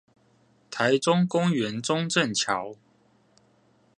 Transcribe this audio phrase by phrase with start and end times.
[0.71, 2.75] 臺中公園中正橋